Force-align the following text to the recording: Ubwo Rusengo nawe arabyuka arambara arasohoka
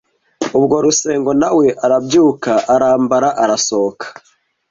Ubwo 0.57 0.75
Rusengo 0.85 1.31
nawe 1.41 1.67
arabyuka 1.85 2.51
arambara 2.73 3.29
arasohoka 3.43 4.05